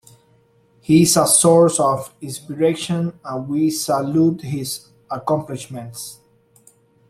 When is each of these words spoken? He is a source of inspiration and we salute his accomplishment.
He 0.79 1.03
is 1.03 1.15
a 1.15 1.27
source 1.27 1.79
of 1.79 2.11
inspiration 2.21 3.19
and 3.23 3.47
we 3.47 3.69
salute 3.69 4.41
his 4.41 4.87
accomplishment. 5.11 6.17